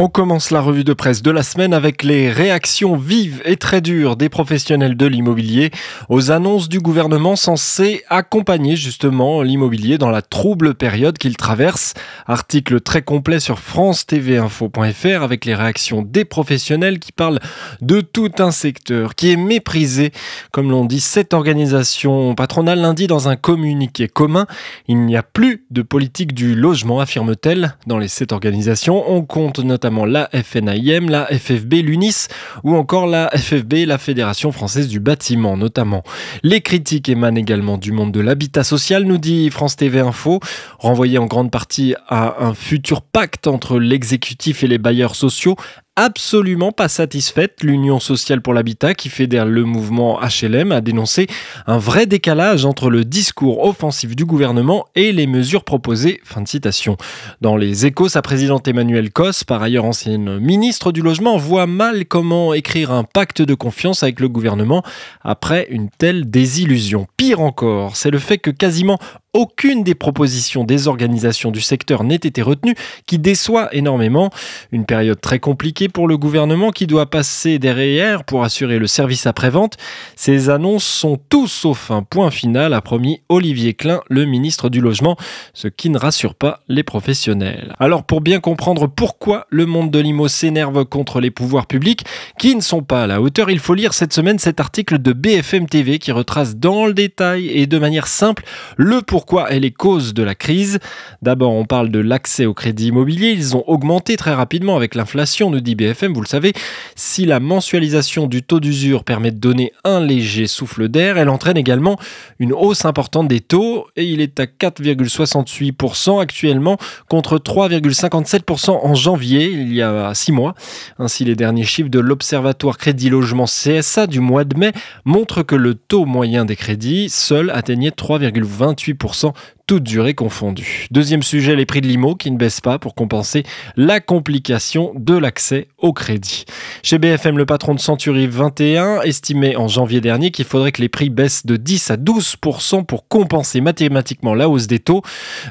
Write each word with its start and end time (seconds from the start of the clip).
on 0.00 0.06
commence 0.06 0.52
la 0.52 0.60
revue 0.60 0.84
de 0.84 0.92
presse 0.92 1.22
de 1.22 1.32
la 1.32 1.42
semaine 1.42 1.74
avec 1.74 2.04
les 2.04 2.30
réactions 2.30 2.94
vives 2.94 3.42
et 3.44 3.56
très 3.56 3.80
dures 3.80 4.14
des 4.14 4.28
professionnels 4.28 4.96
de 4.96 5.06
l'immobilier 5.06 5.72
aux 6.08 6.30
annonces 6.30 6.68
du 6.68 6.78
gouvernement 6.78 7.34
censé 7.34 8.04
accompagner 8.08 8.76
justement 8.76 9.42
l'immobilier 9.42 9.98
dans 9.98 10.10
la 10.10 10.22
trouble 10.22 10.74
période 10.74 11.18
qu'il 11.18 11.36
traverse. 11.36 11.94
Article 12.28 12.80
très 12.80 13.02
complet 13.02 13.40
sur 13.40 13.58
france 13.58 14.06
info.fr 14.12 15.22
avec 15.22 15.44
les 15.44 15.56
réactions 15.56 16.02
des 16.02 16.24
professionnels 16.24 17.00
qui 17.00 17.10
parlent 17.10 17.40
de 17.80 18.00
tout 18.00 18.30
un 18.38 18.52
secteur 18.52 19.16
qui 19.16 19.32
est 19.32 19.36
méprisé. 19.36 20.12
Comme 20.52 20.70
l'ont 20.70 20.84
dit 20.84 21.00
cette 21.00 21.34
organisation 21.34 22.36
patronale 22.36 22.78
lundi 22.78 23.08
dans 23.08 23.28
un 23.28 23.34
communiqué 23.34 24.06
commun, 24.06 24.46
il 24.86 25.04
n'y 25.06 25.16
a 25.16 25.24
plus 25.24 25.66
de 25.72 25.82
politique 25.82 26.34
du 26.34 26.54
logement, 26.54 27.00
affirme-t-elle. 27.00 27.74
Dans 27.88 27.98
les 27.98 28.06
sept 28.06 28.30
organisations, 28.30 29.10
on 29.10 29.22
compte 29.22 29.58
notamment 29.58 29.87
la 29.90 30.28
FNIM, 30.32 31.10
la 31.10 31.26
FFB, 31.26 31.74
l'UNIS 31.82 32.28
ou 32.62 32.76
encore 32.76 33.06
la 33.06 33.30
FFB, 33.30 33.86
la 33.86 33.98
Fédération 33.98 34.52
française 34.52 34.88
du 34.88 35.00
bâtiment 35.00 35.56
notamment. 35.56 36.02
Les 36.42 36.60
critiques 36.60 37.08
émanent 37.08 37.38
également 37.38 37.78
du 37.78 37.92
monde 37.92 38.12
de 38.12 38.20
l'habitat 38.20 38.64
social, 38.64 39.04
nous 39.04 39.18
dit 39.18 39.50
France 39.50 39.76
TV 39.76 40.00
Info, 40.00 40.40
renvoyé 40.78 41.18
en 41.18 41.26
grande 41.26 41.50
partie 41.50 41.94
à 42.08 42.44
un 42.44 42.54
futur 42.54 43.02
pacte 43.02 43.46
entre 43.46 43.78
l'exécutif 43.78 44.62
et 44.62 44.66
les 44.66 44.78
bailleurs 44.78 45.14
sociaux 45.14 45.56
absolument 45.98 46.70
pas 46.70 46.88
satisfaite. 46.88 47.64
L'Union 47.64 47.98
sociale 47.98 48.40
pour 48.40 48.54
l'habitat, 48.54 48.94
qui 48.94 49.08
fédère 49.08 49.44
le 49.44 49.64
mouvement 49.64 50.20
HLM, 50.20 50.70
a 50.70 50.80
dénoncé 50.80 51.26
un 51.66 51.78
vrai 51.78 52.06
décalage 52.06 52.64
entre 52.64 52.88
le 52.88 53.04
discours 53.04 53.64
offensif 53.64 54.14
du 54.14 54.24
gouvernement 54.24 54.84
et 54.94 55.10
les 55.10 55.26
mesures 55.26 55.64
proposées. 55.64 56.20
Fin 56.22 56.40
de 56.40 56.46
citation. 56.46 56.96
Dans 57.40 57.56
les 57.56 57.84
échos, 57.84 58.08
sa 58.08 58.22
présidente 58.22 58.68
Emmanuelle 58.68 59.10
Cos, 59.10 59.42
par 59.44 59.60
ailleurs 59.60 59.84
ancienne 59.84 60.38
ministre 60.38 60.92
du 60.92 61.02
Logement, 61.02 61.36
voit 61.36 61.66
mal 61.66 62.06
comment 62.06 62.54
écrire 62.54 62.92
un 62.92 63.02
pacte 63.02 63.42
de 63.42 63.54
confiance 63.54 64.04
avec 64.04 64.20
le 64.20 64.28
gouvernement 64.28 64.84
après 65.22 65.66
une 65.68 65.90
telle 65.90 66.30
désillusion. 66.30 67.08
Pire 67.16 67.40
encore, 67.40 67.96
c'est 67.96 68.12
le 68.12 68.20
fait 68.20 68.38
que 68.38 68.50
quasiment 68.50 68.98
aucune 69.34 69.84
des 69.84 69.94
propositions 69.94 70.64
des 70.64 70.88
organisations 70.88 71.50
du 71.50 71.60
secteur 71.60 72.02
n'ait 72.02 72.16
été 72.16 72.42
retenue, 72.42 72.74
qui 73.06 73.18
déçoit 73.18 73.74
énormément. 73.74 74.30
Une 74.72 74.86
période 74.86 75.20
très 75.20 75.38
compliquée 75.38 75.88
pour 75.88 76.08
le 76.08 76.16
gouvernement 76.16 76.70
qui 76.70 76.86
doit 76.86 77.10
passer 77.10 77.58
derrière 77.58 78.24
pour 78.24 78.42
assurer 78.42 78.78
le 78.78 78.86
service 78.86 79.26
après-vente. 79.26 79.76
Ces 80.16 80.50
annonces 80.50 80.84
sont 80.84 81.18
tout 81.28 81.46
sauf 81.46 81.90
un 81.90 82.02
point 82.02 82.30
final, 82.30 82.72
a 82.72 82.80
promis 82.80 83.20
Olivier 83.28 83.74
Klein, 83.74 84.00
le 84.08 84.24
ministre 84.24 84.70
du 84.70 84.80
Logement, 84.80 85.16
ce 85.54 85.68
qui 85.68 85.90
ne 85.90 85.98
rassure 85.98 86.34
pas 86.34 86.60
les 86.68 86.82
professionnels. 86.82 87.74
Alors 87.78 88.04
pour 88.04 88.20
bien 88.20 88.40
comprendre 88.40 88.86
pourquoi 88.86 89.46
le 89.50 89.66
monde 89.66 89.90
de 89.90 89.98
l'IMO 89.98 90.28
s'énerve 90.28 90.84
contre 90.84 91.20
les 91.20 91.30
pouvoirs 91.30 91.66
publics 91.66 92.04
qui 92.38 92.56
ne 92.56 92.60
sont 92.60 92.82
pas 92.82 93.04
à 93.04 93.06
la 93.06 93.20
hauteur, 93.20 93.50
il 93.50 93.58
faut 93.58 93.74
lire 93.74 93.94
cette 93.94 94.12
semaine 94.12 94.38
cet 94.38 94.60
article 94.60 94.98
de 94.98 95.12
BFM 95.12 95.66
TV 95.66 95.98
qui 95.98 96.12
retrace 96.12 96.56
dans 96.56 96.86
le 96.86 96.94
détail 96.94 97.48
et 97.48 97.66
de 97.66 97.78
manière 97.78 98.06
simple 98.06 98.44
le 98.76 99.02
pourquoi 99.02 99.17
pourquoi 99.18 99.52
et 99.52 99.58
les 99.58 99.72
causes 99.72 100.14
de 100.14 100.22
la 100.22 100.36
crise. 100.36 100.78
D'abord, 101.22 101.50
on 101.50 101.64
parle 101.64 101.88
de 101.88 101.98
l'accès 101.98 102.46
au 102.46 102.54
crédit 102.54 102.86
immobilier. 102.86 103.30
Ils 103.30 103.56
ont 103.56 103.64
augmenté 103.66 104.16
très 104.16 104.32
rapidement 104.32 104.76
avec 104.76 104.94
l'inflation, 104.94 105.50
nous 105.50 105.58
dit 105.58 105.74
BFM, 105.74 106.12
vous 106.12 106.20
le 106.20 106.28
savez. 106.28 106.52
Si 106.94 107.24
la 107.24 107.40
mensualisation 107.40 108.28
du 108.28 108.44
taux 108.44 108.60
d'usure 108.60 109.02
permet 109.02 109.32
de 109.32 109.38
donner 109.38 109.72
un 109.82 109.98
léger 109.98 110.46
souffle 110.46 110.88
d'air, 110.88 111.18
elle 111.18 111.30
entraîne 111.30 111.56
également 111.56 111.98
une 112.38 112.52
hausse 112.52 112.84
importante 112.84 113.26
des 113.26 113.40
taux 113.40 113.88
et 113.96 114.04
il 114.04 114.20
est 114.20 114.38
à 114.38 114.44
4,68% 114.44 116.20
actuellement 116.22 116.76
contre 117.08 117.38
3,57% 117.38 118.70
en 118.70 118.94
janvier, 118.94 119.50
il 119.50 119.74
y 119.74 119.82
a 119.82 120.14
six 120.14 120.30
mois. 120.30 120.54
Ainsi, 121.00 121.24
les 121.24 121.34
derniers 121.34 121.64
chiffres 121.64 121.90
de 121.90 121.98
l'Observatoire 121.98 122.78
Crédit 122.78 123.10
Logement 123.10 123.46
CSA 123.46 124.06
du 124.06 124.20
mois 124.20 124.44
de 124.44 124.56
mai 124.56 124.70
montrent 125.04 125.42
que 125.42 125.56
le 125.56 125.74
taux 125.74 126.04
moyen 126.04 126.44
des 126.44 126.54
crédits 126.54 127.08
seul 127.08 127.50
atteignait 127.50 127.90
3,28% 127.90 129.07
10%, 129.08 129.34
toute 129.68 129.82
durée 129.82 130.14
confondue. 130.14 130.86
Deuxième 130.90 131.22
sujet, 131.22 131.54
les 131.54 131.66
prix 131.66 131.82
de 131.82 131.86
l'IMO 131.86 132.14
qui 132.14 132.30
ne 132.30 132.38
baissent 132.38 132.62
pas 132.62 132.78
pour 132.78 132.94
compenser 132.94 133.42
la 133.76 134.00
complication 134.00 134.92
de 134.96 135.14
l'accès 135.14 135.68
au 135.76 135.92
crédit. 135.92 136.46
Chez 136.82 136.96
BFM, 136.96 137.36
le 137.36 137.44
patron 137.44 137.74
de 137.74 137.78
Century 137.78 138.26
21 138.26 139.02
estimait 139.02 139.56
en 139.56 139.68
janvier 139.68 140.00
dernier 140.00 140.30
qu'il 140.30 140.46
faudrait 140.46 140.72
que 140.72 140.80
les 140.80 140.88
prix 140.88 141.10
baissent 141.10 141.44
de 141.44 141.56
10 141.56 141.90
à 141.90 141.96
12% 141.98 142.86
pour 142.86 143.08
compenser 143.08 143.60
mathématiquement 143.60 144.32
la 144.32 144.48
hausse 144.48 144.68
des 144.68 144.78
taux. 144.78 145.02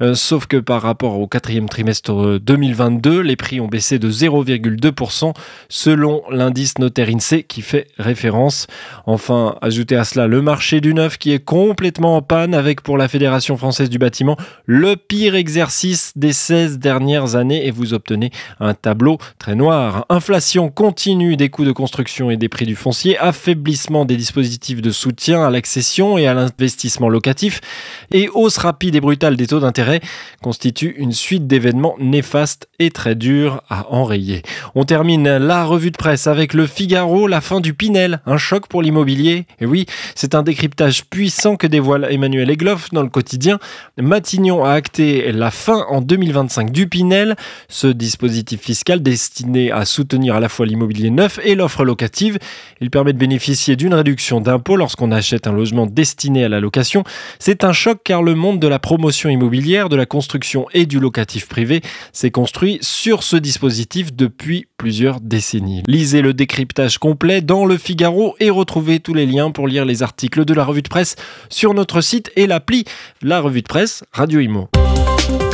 Euh, 0.00 0.14
sauf 0.14 0.46
que 0.46 0.58
par 0.58 0.82
rapport 0.82 1.18
au 1.18 1.26
quatrième 1.26 1.68
trimestre 1.68 2.38
2022, 2.38 3.18
les 3.18 3.34
prix 3.34 3.58
ont 3.60 3.66
baissé 3.66 3.98
de 3.98 4.08
0,2% 4.08 5.34
selon 5.68 6.22
l'indice 6.30 6.78
notaire 6.78 7.08
INSEE 7.08 7.42
qui 7.42 7.62
fait 7.62 7.88
référence. 7.98 8.68
Enfin, 9.06 9.56
ajoutez 9.60 9.96
à 9.96 10.04
cela 10.04 10.28
le 10.28 10.40
marché 10.40 10.80
du 10.80 10.94
neuf 10.94 11.18
qui 11.18 11.32
est 11.32 11.44
complètement 11.44 12.16
en 12.16 12.22
panne 12.22 12.54
avec 12.54 12.80
pour 12.80 12.96
la 12.96 13.08
Fédération 13.08 13.56
française 13.56 13.90
du 13.90 14.03
bâtiment 14.04 14.36
le 14.66 14.96
pire 14.96 15.34
exercice 15.34 16.12
des 16.14 16.34
16 16.34 16.78
dernières 16.78 17.36
années 17.36 17.66
et 17.66 17.70
vous 17.70 17.94
obtenez 17.94 18.30
un 18.60 18.74
tableau 18.74 19.16
très 19.38 19.54
noir. 19.54 20.04
Inflation 20.10 20.68
continue 20.68 21.36
des 21.36 21.48
coûts 21.48 21.64
de 21.64 21.72
construction 21.72 22.30
et 22.30 22.36
des 22.36 22.50
prix 22.50 22.66
du 22.66 22.76
foncier, 22.76 23.18
affaiblissement 23.18 24.04
des 24.04 24.16
dispositifs 24.16 24.82
de 24.82 24.90
soutien 24.90 25.46
à 25.46 25.50
l'accession 25.50 26.18
et 26.18 26.26
à 26.26 26.34
l'investissement 26.34 27.08
locatif 27.08 27.62
et 28.10 28.28
hausse 28.28 28.58
rapide 28.58 28.94
et 28.94 29.00
brutale 29.00 29.36
des 29.36 29.46
taux 29.46 29.60
d'intérêt 29.60 30.00
constituent 30.42 30.94
une 30.98 31.12
suite 31.12 31.46
d'événements 31.46 31.96
néfastes 31.98 32.68
et 32.78 32.90
très 32.90 33.14
durs 33.14 33.62
à 33.70 33.90
enrayer. 33.90 34.42
On 34.74 34.84
termine 34.84 35.38
la 35.38 35.64
revue 35.64 35.90
de 35.90 35.96
presse 35.96 36.26
avec 36.26 36.52
le 36.52 36.66
Figaro, 36.66 37.26
la 37.26 37.40
fin 37.40 37.60
du 37.60 37.72
Pinel, 37.72 38.20
un 38.26 38.36
choc 38.36 38.66
pour 38.68 38.82
l'immobilier. 38.82 39.46
Et 39.60 39.66
oui, 39.66 39.86
c'est 40.14 40.34
un 40.34 40.42
décryptage 40.42 41.06
puissant 41.06 41.56
que 41.56 41.66
dévoile 41.66 42.06
Emmanuel 42.10 42.50
Egloff 42.50 42.90
dans 42.90 43.02
le 43.02 43.08
quotidien 43.08 43.58
Matignon 44.02 44.64
a 44.64 44.72
acté 44.72 45.30
la 45.30 45.52
fin 45.52 45.86
en 45.88 46.00
2025 46.00 46.72
du 46.72 46.88
Pinel, 46.88 47.36
ce 47.68 47.86
dispositif 47.86 48.60
fiscal 48.60 49.00
destiné 49.00 49.70
à 49.70 49.84
soutenir 49.84 50.34
à 50.34 50.40
la 50.40 50.48
fois 50.48 50.66
l'immobilier 50.66 51.10
neuf 51.10 51.38
et 51.44 51.54
l'offre 51.54 51.84
locative. 51.84 52.38
Il 52.80 52.90
permet 52.90 53.12
de 53.12 53.18
bénéficier 53.18 53.76
d'une 53.76 53.94
réduction 53.94 54.40
d'impôt 54.40 54.74
lorsqu'on 54.74 55.12
achète 55.12 55.46
un 55.46 55.52
logement 55.52 55.86
destiné 55.86 56.44
à 56.44 56.48
la 56.48 56.58
location. 56.58 57.04
C'est 57.38 57.62
un 57.62 57.72
choc 57.72 58.00
car 58.04 58.24
le 58.24 58.34
monde 58.34 58.58
de 58.58 58.66
la 58.66 58.80
promotion 58.80 59.28
immobilière, 59.28 59.88
de 59.88 59.96
la 59.96 60.06
construction 60.06 60.66
et 60.72 60.86
du 60.86 60.98
locatif 60.98 61.46
privé 61.46 61.80
s'est 62.12 62.32
construit 62.32 62.78
sur 62.80 63.22
ce 63.22 63.36
dispositif 63.36 64.12
depuis 64.12 64.66
plusieurs 64.84 65.22
décennies. 65.22 65.82
Lisez 65.86 66.20
le 66.20 66.34
décryptage 66.34 66.98
complet 66.98 67.40
dans 67.40 67.64
le 67.64 67.78
Figaro 67.78 68.36
et 68.38 68.50
retrouvez 68.50 69.00
tous 69.00 69.14
les 69.14 69.24
liens 69.24 69.50
pour 69.50 69.66
lire 69.66 69.86
les 69.86 70.02
articles 70.02 70.44
de 70.44 70.52
la 70.52 70.62
revue 70.62 70.82
de 70.82 70.90
presse 70.90 71.16
sur 71.48 71.72
notre 71.72 72.02
site 72.02 72.30
et 72.36 72.46
l'appli 72.46 72.84
la 73.22 73.40
revue 73.40 73.62
de 73.62 73.66
presse 73.66 74.04
Radio 74.12 74.40
Imo. 74.40 74.68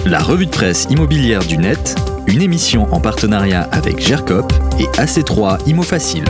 La 0.04 0.18
revue 0.18 0.46
de 0.46 0.50
presse 0.50 0.88
immobilière 0.90 1.44
du 1.44 1.58
net, 1.58 1.94
une 2.26 2.42
émission 2.42 2.92
en 2.92 3.00
partenariat 3.00 3.68
avec 3.70 4.00
GERCOP 4.00 4.52
et 4.80 4.86
AC3 5.00 5.60
Imo 5.68 5.82
Facile. 5.82 6.24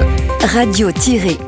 Radio-imo.fr 0.52 1.40